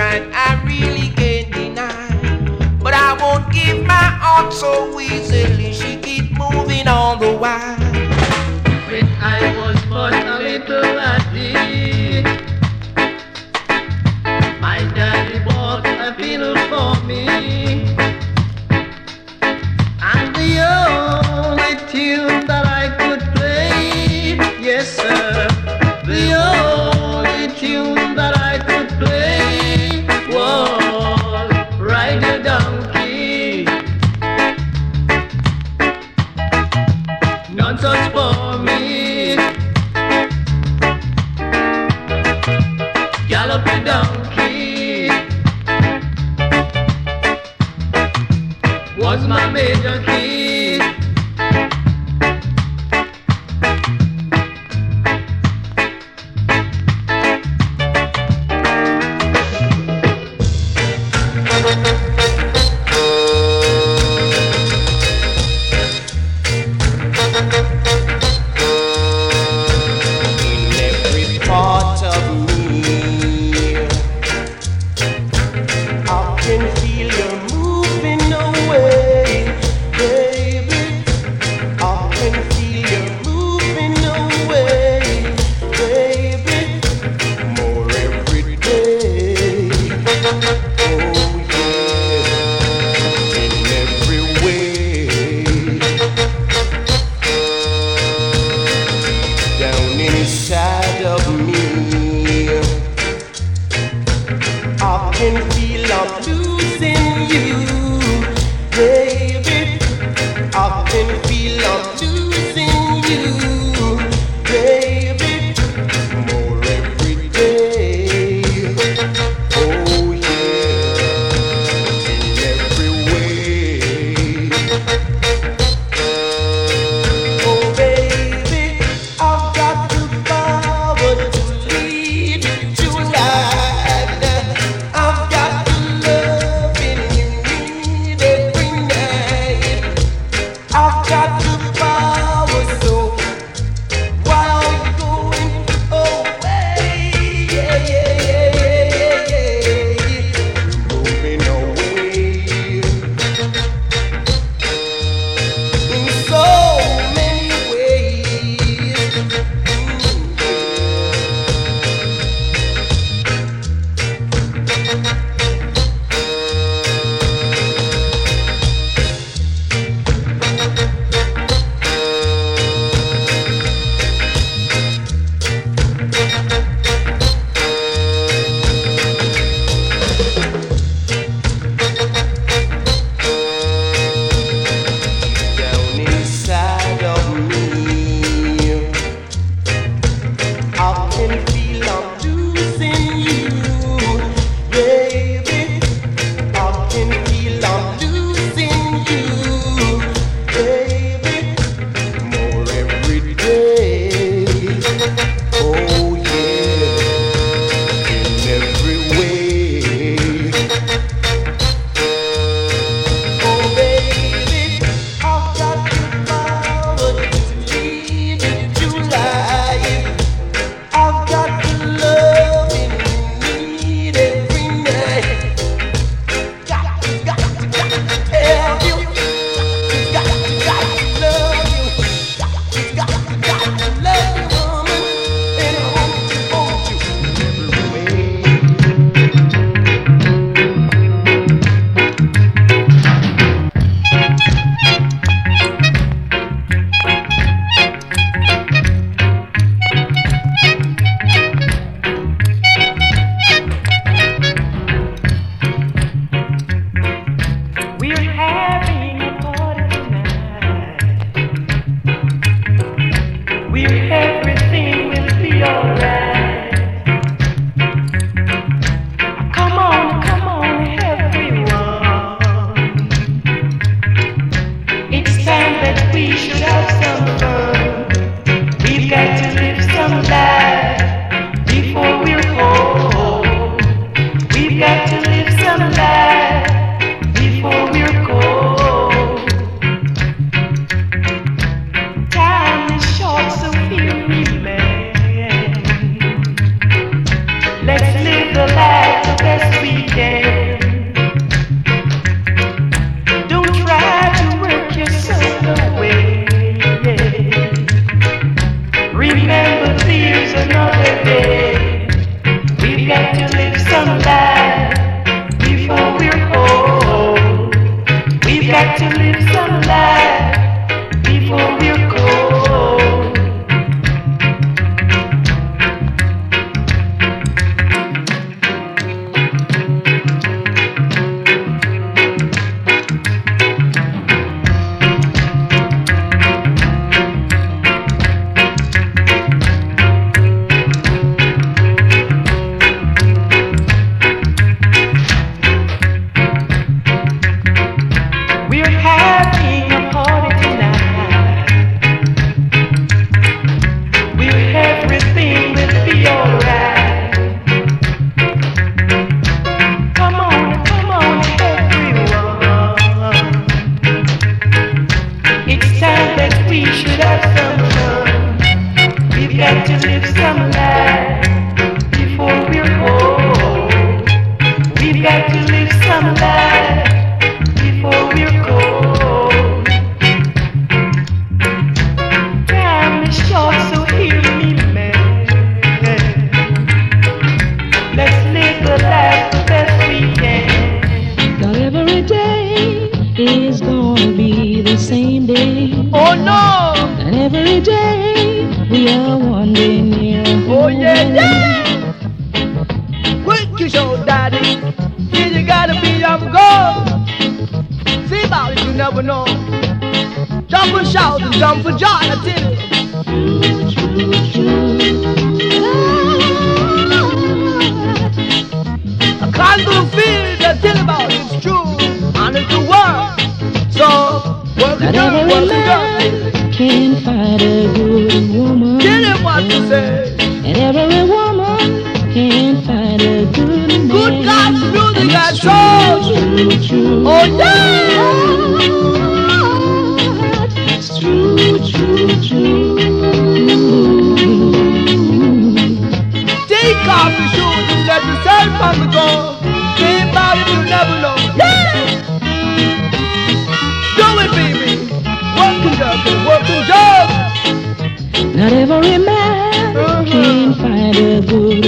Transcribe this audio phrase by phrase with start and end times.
[0.00, 2.78] I really can't deny.
[2.80, 5.72] But I won't give my heart so easily.
[5.72, 7.87] She keep moving on the wire.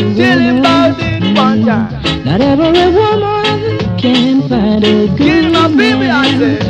[0.00, 0.52] every
[1.34, 1.64] woman.
[2.24, 6.10] Not every woman can find a good my baby, man.
[6.10, 6.62] I said.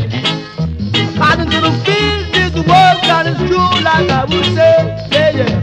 [1.20, 4.74] I done gonna feel this world that is true, like I would say,
[5.12, 5.60] yeah, yeah.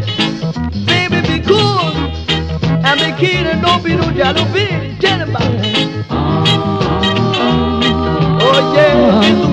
[0.85, 1.91] Baby, be cool
[2.85, 4.67] and be keen and don't be no jalousy.
[4.99, 5.43] Tell him about.
[6.09, 6.15] Oh,
[8.41, 9.21] oh yeah.
[9.23, 9.46] Oh, oh.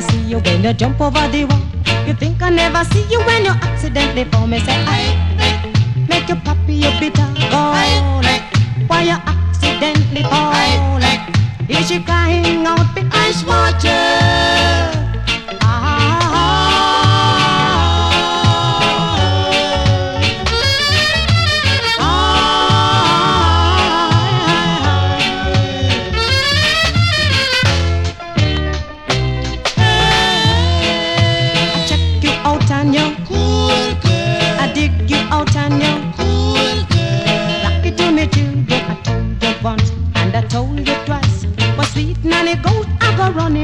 [0.00, 1.60] never see you when you jump over the wall.
[2.06, 4.46] You think I never see you when you accidentally fall.
[4.46, 8.42] Me say, I make you poppy a bitter alcoholic.
[8.88, 11.00] Why you accidentally fall?
[11.68, 14.99] Is she crying out because water?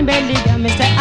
[0.07, 0.96] belly, got me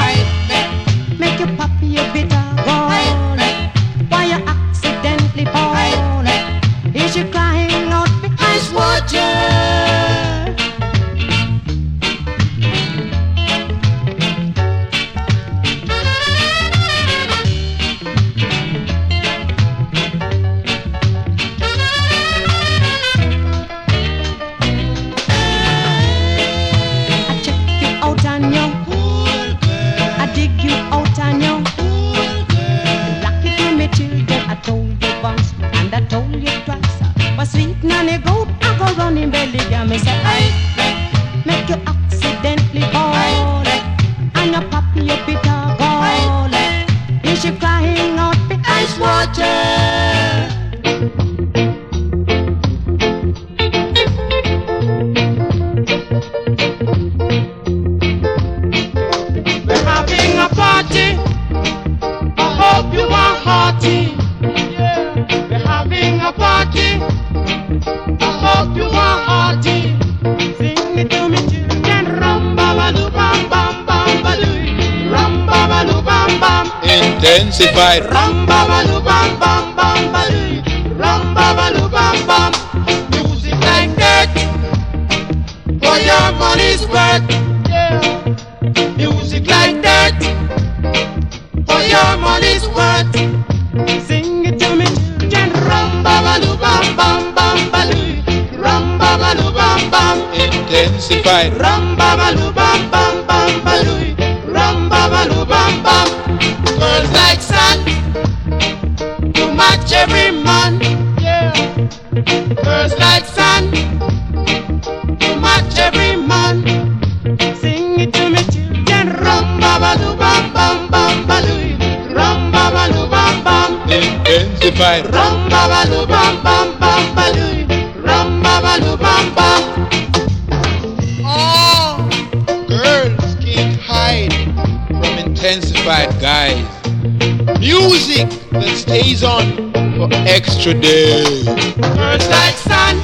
[139.97, 141.45] for extra days.
[141.45, 142.95] Girls like sun.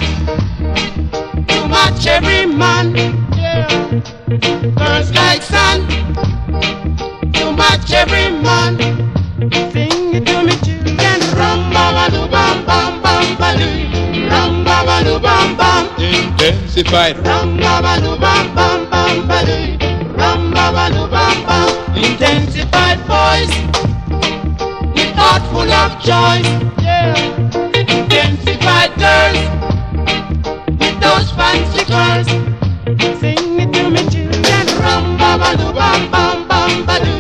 [1.49, 2.95] You match every man.
[3.36, 3.67] Yeah.
[4.77, 5.82] Girls like sun.
[7.38, 8.77] You match every man.
[9.71, 11.19] Sing it to me, children.
[11.39, 14.30] Rum ba ba doo bam bam bam ba doo.
[14.30, 15.84] Rum ba ba doo bam bam.
[15.99, 17.17] Intensified.
[17.27, 19.77] Rum ba ba doo bam bam bam ba doo.
[20.19, 21.69] Rum ba ba doo bam bam.
[21.95, 23.56] Intensified voice.
[25.51, 26.37] Full of joy.
[26.81, 27.15] Yeah.
[27.75, 29.39] Intensified girls.
[30.79, 32.27] With those fancy girls.
[33.19, 34.65] Sing it to me, children.
[34.81, 37.19] Rum ba ba doo bam bam bam ba doo.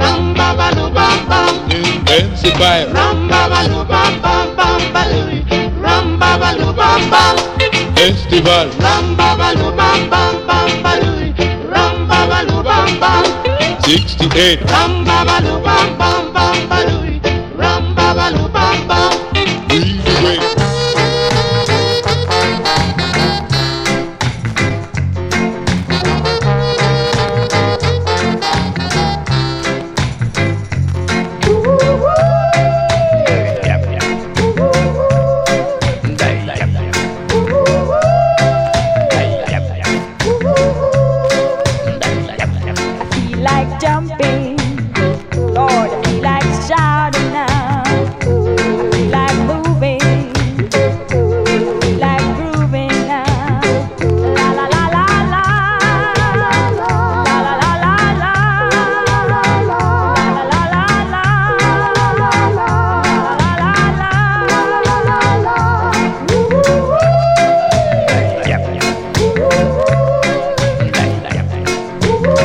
[0.00, 1.54] Rum ba ba doo bam bam.
[1.70, 2.86] Intensified.
[2.94, 5.28] Rum ba ba doo bam bam bam ba doo.
[5.84, 7.36] Rum ba ba doo bam bam.
[7.96, 8.66] Festival.
[8.84, 11.32] Rum ba ba doo bam bam bam ba doo.
[11.74, 13.24] Rum ba ba doo bam bam.
[13.82, 14.60] 68.
[14.72, 17.03] Rum ba ba doo bam bam bam ba doo.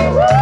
[0.09, 0.38] Woo!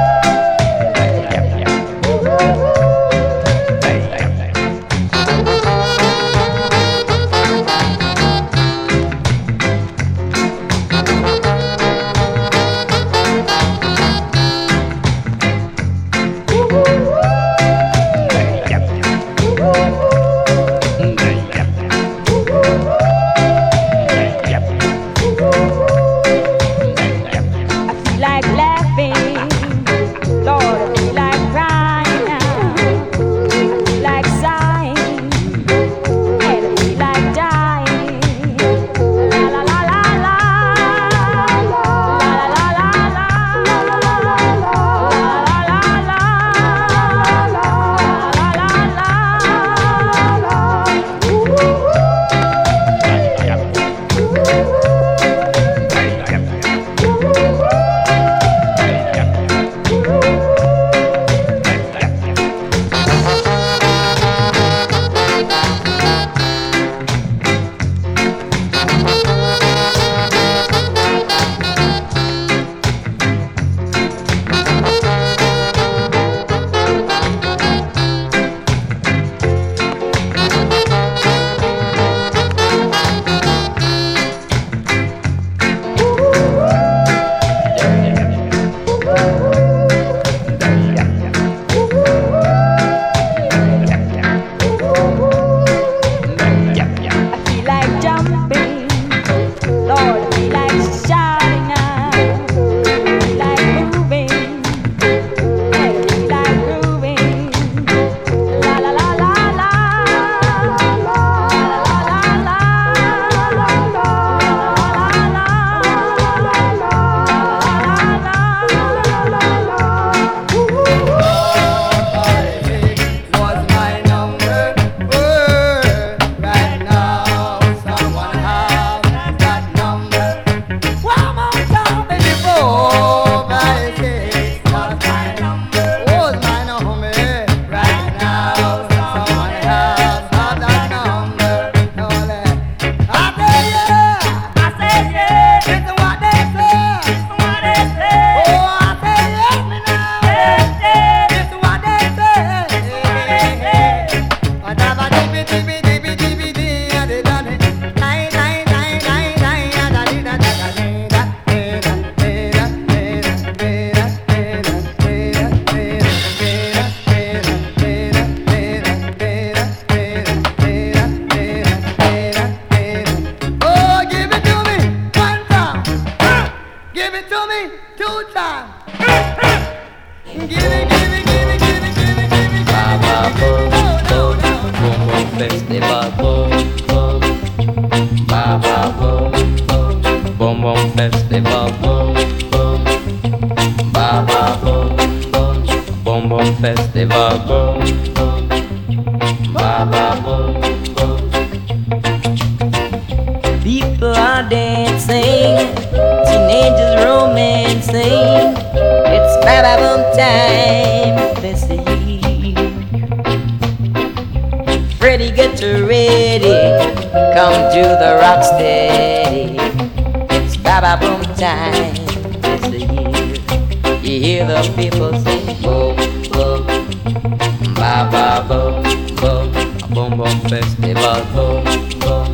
[230.49, 231.63] festival bom
[231.99, 232.27] bom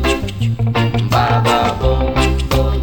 [1.10, 2.14] ba ba bom
[2.50, 2.74] bom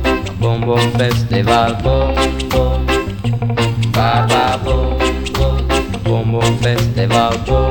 [0.41, 2.15] bom bom festival bom
[2.52, 2.86] bom
[3.96, 4.98] ba ba bom
[5.38, 5.58] bom
[6.04, 7.70] bom bom festival bom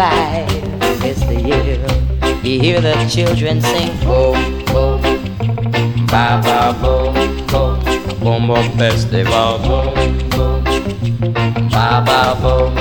[0.00, 1.76] 1965 is the year.
[2.42, 5.02] You hear the children sing boom boom
[6.06, 7.12] ba ba boom
[7.46, 7.76] boom
[8.20, 9.92] boom boom festival boom
[10.30, 10.64] boom
[11.68, 12.79] ba ba boom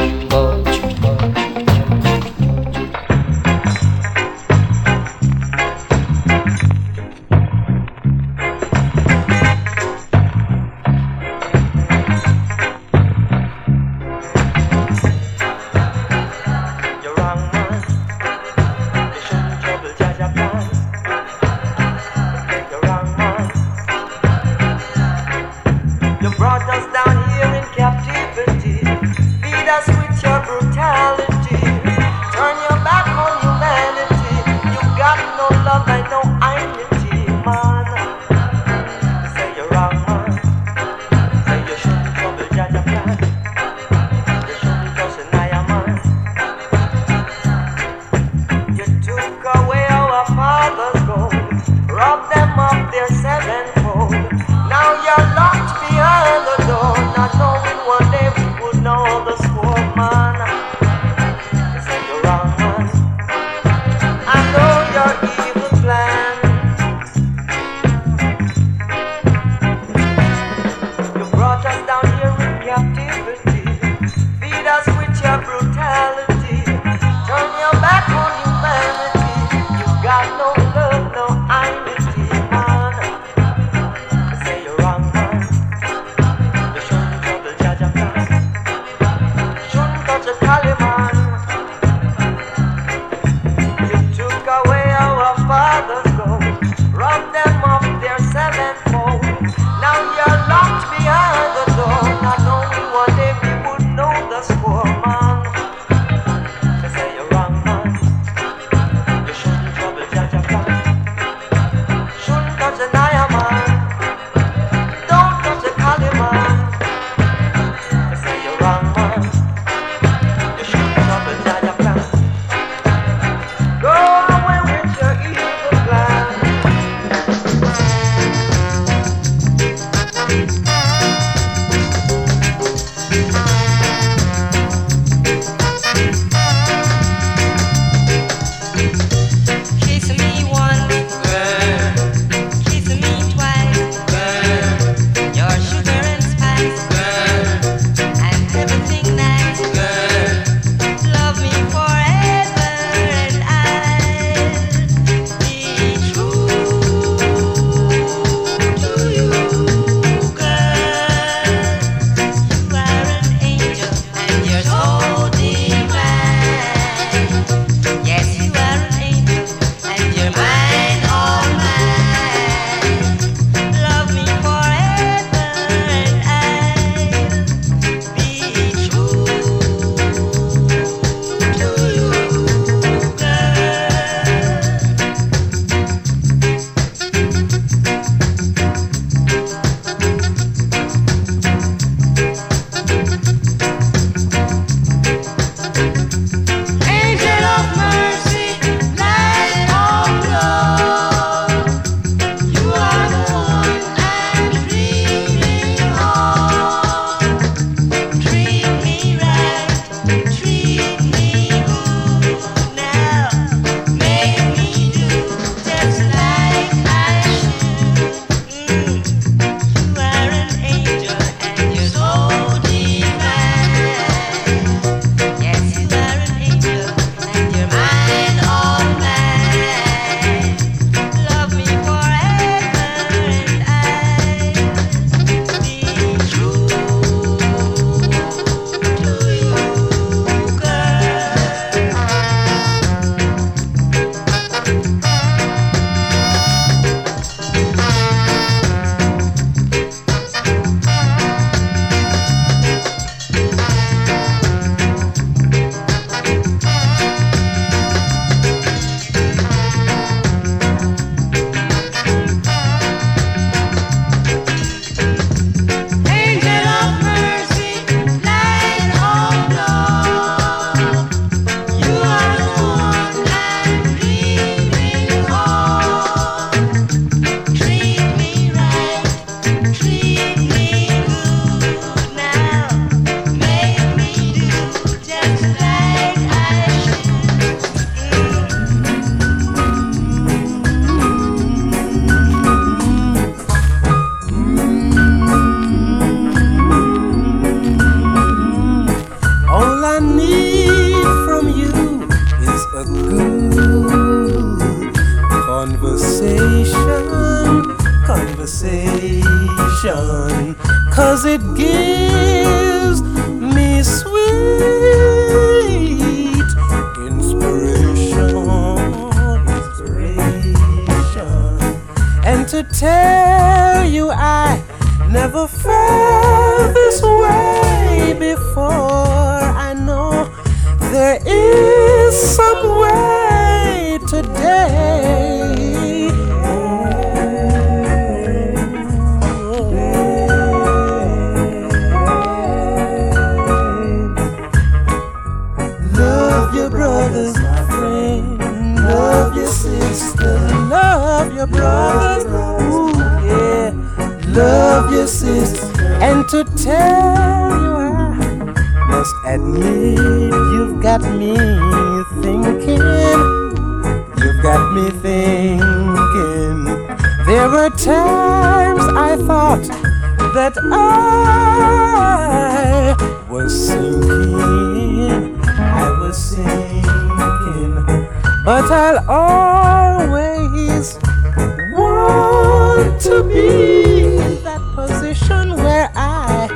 [382.79, 386.47] want to be in that position where I,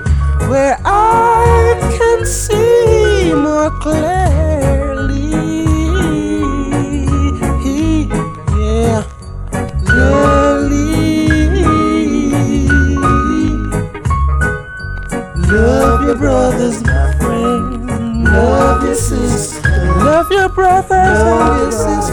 [0.49, 5.32] where I can see more clearly.
[8.55, 9.03] Yeah,
[9.86, 10.93] clearly.
[15.51, 18.24] Love your brothers, my friend.
[18.24, 19.65] Love your sisters.
[19.65, 20.89] Love your brothers.
[20.89, 22.12] Love your.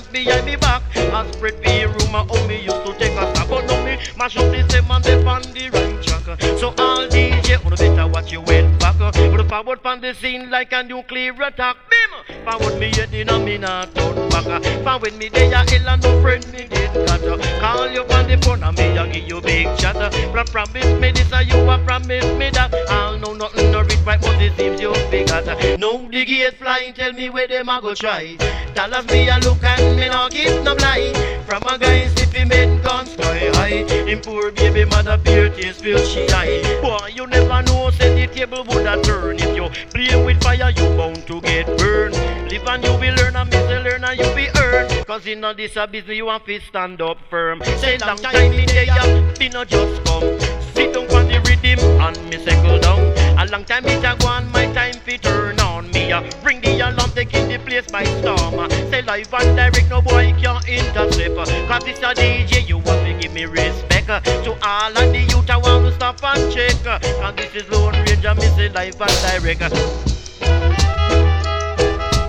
[0.00, 3.48] dance behind me back I spread the rumor how me used to take a stab.
[3.48, 6.58] But now me mash up the same and the pan the right track.
[6.58, 8.89] So all DJ, you better watch your head back.
[9.00, 9.10] So,
[9.48, 11.76] but would find the scene like a nuclear attack.
[11.88, 12.44] Bim!
[12.44, 14.62] Forward me head in a minute turn out back.
[14.62, 17.22] For when me day a ill and no friend me did cut.
[17.60, 20.10] Call you on the phone and me a give you big chatter.
[20.34, 22.74] But promise me this and you a promise me that.
[22.90, 25.46] I'll know nothing no read right but it seems you figured.
[25.80, 28.36] No the gate flying tell me where them a go try.
[28.74, 31.16] Tell us me a look and me no give no blind.
[31.46, 33.88] From a guy sleepy made gone sky high.
[34.06, 36.60] Him poor baby mother beer taste feel she high.
[36.82, 39.36] Boy you never know said it table would a turn.
[39.38, 42.14] If you play with fire, you bound to get burned.
[42.50, 45.04] Live and you will learn, and miss learn and you be earn.
[45.04, 47.60] Cause in all this a business, you want to stand up firm.
[47.78, 49.04] Say long time in there, ya,
[49.38, 50.40] be not just come.
[50.74, 53.00] Sit down on the rhythm and me settle down.
[53.38, 55.99] A long time it a go on, my time fi turn on me.
[56.42, 58.68] Bring the alarm, taking the place by storm.
[58.90, 61.36] Say live and direct, no boy can intercept.
[61.68, 64.08] Cause this a DJ, you want to give me respect.
[64.08, 66.74] To all of the youth, I want to stop and check.
[66.84, 69.62] And this is Lone Ranger, me say live and direct.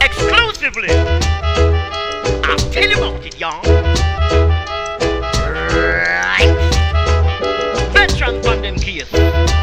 [0.04, 0.92] Exclusively.
[2.44, 3.64] I'll tell you about it, y'all.
[5.74, 6.54] Right.
[7.94, 9.61] Veteran on them case.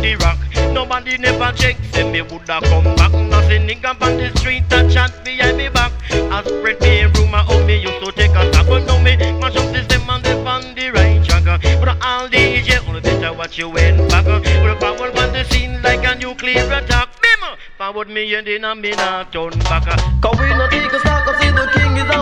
[0.00, 0.38] The rock.
[0.72, 3.12] Nobody never check, say me woulda come back.
[3.12, 5.92] Nothing nigga on the street a chat behind me back.
[6.10, 9.56] I spread me rumor of me used to take a stop, but now me mash
[9.56, 11.44] up system and they on the right track.
[11.80, 14.24] But all DJ only better watch you went back.
[14.24, 17.08] But forward on the scene like a nuclear attack.
[17.22, 17.42] Bim!
[17.76, 19.84] Forward me and then I me not turn back.
[20.22, 22.19] Cause we no take a stock, cause the king is on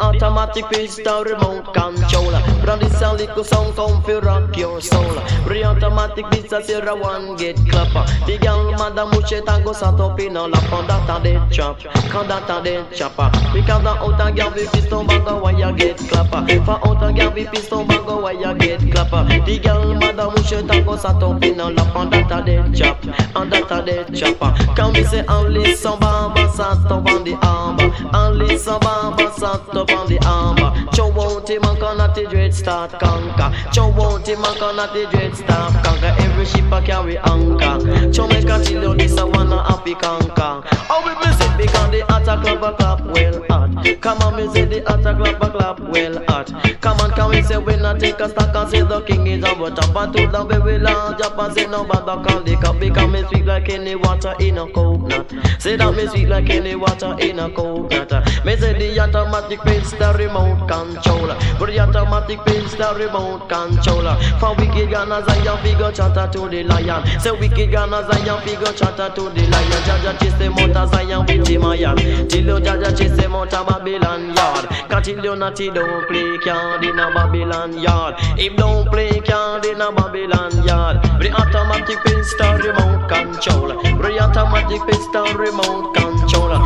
[0.00, 2.32] automatic pistol remote control.
[2.62, 5.14] From this a little song come fi rock your soul.
[5.48, 8.04] The automatic pistol zero one get clapper.
[8.26, 11.80] The girl madam muche tango sat up in a lap on that a dead chop.
[11.80, 13.30] Cause that a dead chopper.
[13.52, 16.46] Because the outer girl with pistol bag a wire get clapper.
[16.64, 19.24] For outer girl with pistol bag a wire get clapper.
[19.44, 23.02] The girl madam muche tango sat up in a lap on that a dead chop.
[23.36, 24.54] And that a dead chopper.
[24.74, 27.92] Can we say only some bamba sat up on the armor.
[28.14, 30.72] Only some bamba sat up on the armor.
[30.92, 33.52] Chow won't him and at the dread start conquer.
[33.72, 36.14] Chow won't him and at the dread start conquer.
[36.18, 38.12] Every ship I carry anchor.
[38.12, 40.62] Chow make a you this a wanna happy conquer.
[40.90, 44.00] Oh miss it because the attack club a clap well hot.
[44.00, 46.46] Come on, me say the attack club a clap well hot.
[46.80, 49.44] Come on, can we say we not take a stock and say the king is
[49.44, 52.78] our top and to the very large up and say no bother call the cup
[52.78, 55.32] because me sweet like any water in a coconut.
[55.58, 58.12] Say that me sweet like any water in a coconut.
[58.44, 61.36] Me say the automatic pistol remote controller.
[61.58, 64.16] But the automatic pistol remote controller.
[64.38, 67.20] For wicked Ghana Zion figure chatter to the lion.
[67.20, 69.82] Say wicked Ghana Zion figure chatter to the lion.
[69.84, 71.96] Jah Jah chase them out of Zion with him iron.
[72.28, 74.68] Till you Jah Jah chase them out of Babylon yard.
[74.88, 78.14] Cause till you naughty don't play card in a Babylon yard.
[78.38, 81.02] If don't play card in a Babylon yard.
[81.20, 83.82] The automatic pistol remote controller.
[83.82, 86.60] The automatic pistol remote controller.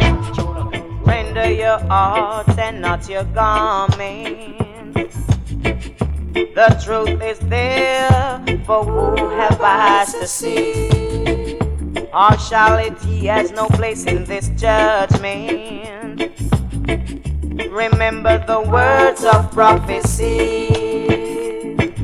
[1.05, 5.17] Render your hearts and not your garments.
[6.33, 11.62] The truth is there for who have eyes to see.
[12.13, 16.31] Partiality has no place in this judgment.
[17.71, 20.69] Remember the words of prophecy.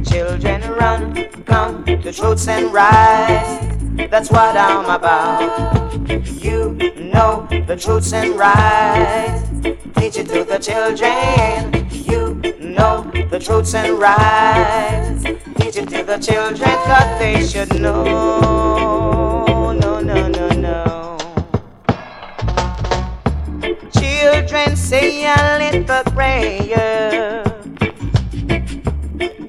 [0.05, 3.67] Children run, come to truths and rights.
[4.11, 5.93] That's what I'm about.
[6.43, 9.47] You know the truths and rights.
[9.99, 11.87] Teach it to the children.
[11.93, 15.25] You know the truths and rights.
[15.61, 19.18] Teach it to the children, cause they should know.
[24.59, 27.45] Children say a little prayer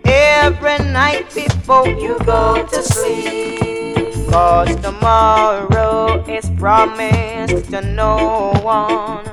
[0.05, 4.13] every night before you go to sleep.
[4.29, 9.25] Cause tomorrow is promised to no one.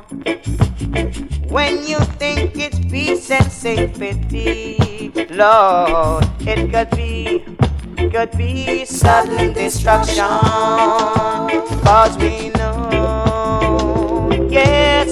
[1.51, 7.45] When you think it's peace and safety, Lord, it could be,
[8.11, 10.25] could be sudden destruction.
[11.85, 15.06] Cause we know, yes,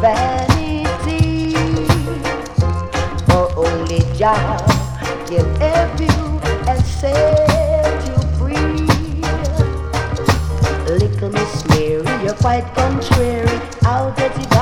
[0.00, 1.54] vanity,
[3.26, 4.58] for only Jah
[5.26, 8.86] can help you and set you free.
[10.86, 13.58] Little Miss Mary, you're quite contrary.
[13.82, 14.55] How does the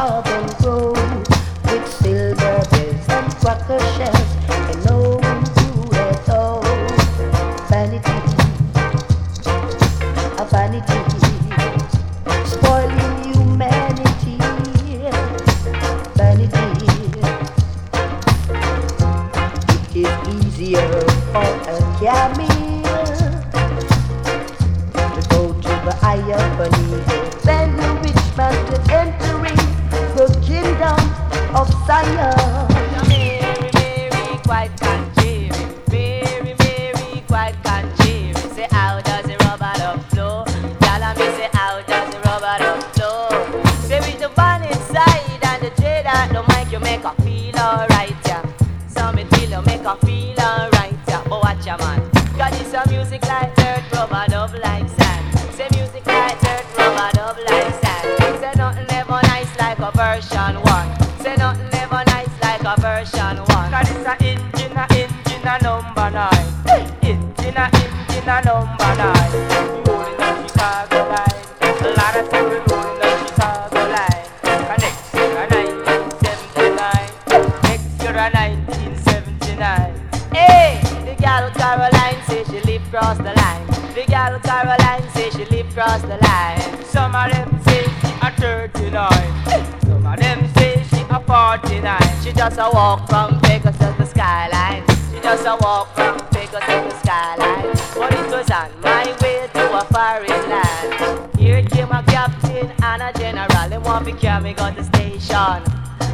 [99.21, 101.39] way to a foreign land.
[101.39, 103.69] Here came a captain and a general.
[103.69, 105.63] They want to carry me on the station.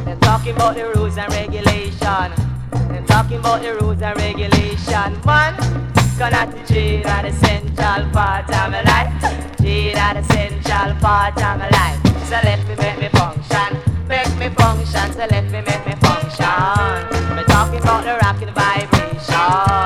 [0.05, 2.31] They're talking about the rules and regulation.
[2.89, 5.09] They're talking about the rules and regulation.
[5.25, 5.55] Man,
[6.17, 9.57] gonna to jail at the central part of my life.
[9.61, 11.99] Jail at the central part of my life.
[12.27, 13.77] So let me make me function.
[14.07, 15.13] Make me function.
[15.13, 17.35] So let me make me function.
[17.35, 19.80] We're talking about the rocking vibration.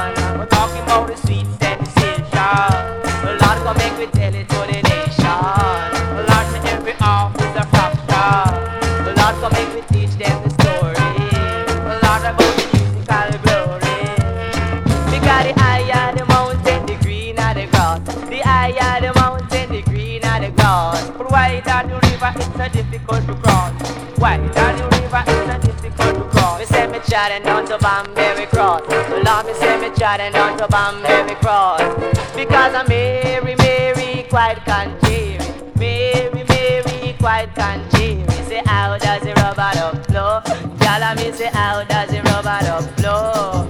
[23.06, 24.20] Difficult to cross.
[24.20, 26.60] Wider the river, it's a difficult to cross.
[26.60, 28.82] Me say me chatting down to Banbury Cross.
[28.90, 32.36] Lord, me say me chatting down to Banbury Cross.
[32.36, 35.38] Because I'm Mary, Mary, quite contrary.
[35.78, 38.26] Mary, Mary, quite contrary.
[38.48, 40.42] Say how does the rubber dub flow?
[40.80, 43.68] Tell me say how does the rubber dub flow?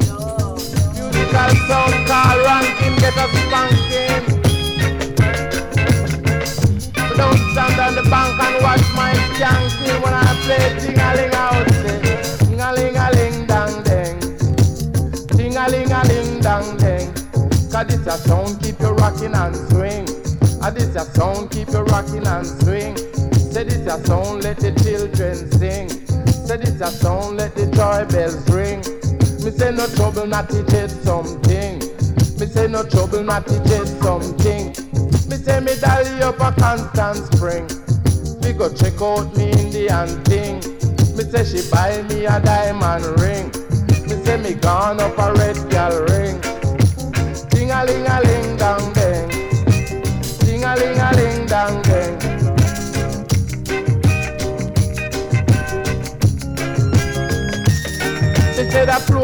[0.94, 4.45] Musical sound car ranking, get us spanking.
[7.18, 12.24] Don't stand on the bank and watch my skanking when I play ting-a-ling out there.
[12.40, 14.20] Ting-a-ling-a-ling dang dang.
[15.38, 17.08] Ting-a-ling-a-ling dang dang.
[17.72, 20.06] Cause this a sound keep you rocking and swing.
[20.62, 22.98] Ah, this a sound keep you rocking and swing.
[23.52, 25.90] Say this a sound let the children sing.
[26.48, 28.80] Say this a sound let the joy bells ring.
[29.44, 31.80] Me say no trouble not to get something.
[32.40, 34.55] Me say no trouble not to get something.
[35.46, 37.68] Me say me dolly up a constant spring.
[38.42, 40.56] We go check out me Indian thing.
[41.16, 43.52] Me say she buy me a diamond ring.
[44.08, 45.34] Me say me gone up a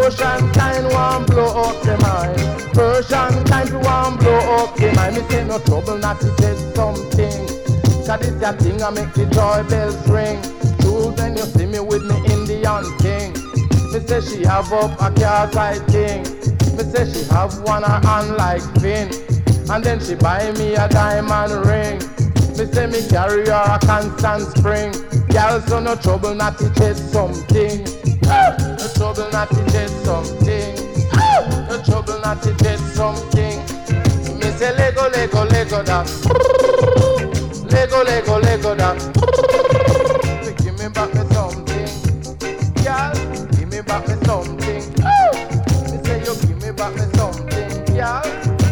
[0.01, 2.73] Persian kind want blow up the mind.
[2.73, 5.15] Persian kind want blow up the mind.
[5.15, 7.45] Me say no trouble not to get something.
[8.07, 10.41] Cause this a thing I make the joy bells ring.
[11.17, 13.33] When you see me with me Indian king.
[13.93, 16.23] Me say she have up a car side king.
[16.75, 19.07] Me say she have one her hand like Finn.
[19.69, 21.99] And then she buy me a diamond ring.
[22.57, 24.91] Me say me carry her a constant spring.
[25.29, 27.85] Girl, so no trouble not to chase something.
[28.81, 30.75] No trouble not to chase something.
[31.69, 33.59] No trouble not to chase something.
[34.39, 36.09] Me say Lego, Lego, Lego that.
[37.71, 38.97] Lego, Lego, Lego that.
[40.63, 41.89] Give me back me something.
[42.83, 43.13] Girl,
[43.51, 44.83] give me back me something.
[45.91, 47.85] Me say you give me back me something.
[47.93, 48.23] Girl,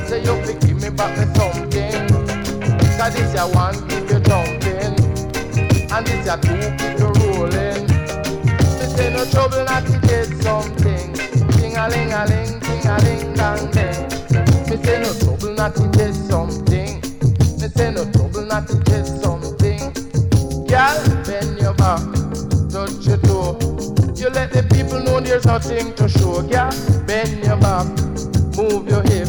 [0.07, 2.07] say you fi give me back me something.
[2.97, 4.95] Cause this ya one keep you jumping.
[5.91, 6.98] And this ya two
[25.41, 26.41] there's nothing to show.
[26.41, 26.71] Girl,
[27.05, 27.87] bend your back,
[28.57, 29.27] move your hip,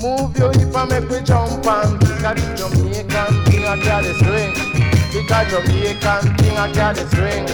[0.00, 4.54] move your hip and make we jump and because the Jamaican thing I carry string.
[5.12, 7.46] Because Jamaican thing I carry string.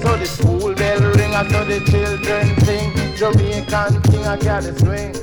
[0.00, 2.92] So the school bell ring and so the children sing.
[3.16, 5.17] Jamaican thing I carry string.